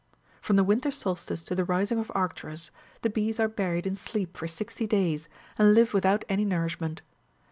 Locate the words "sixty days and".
4.47-5.75